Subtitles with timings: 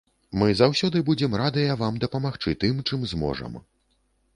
[0.43, 3.65] Мы заўсёды будзем радыя вам дапамагчы тым, чым зможам.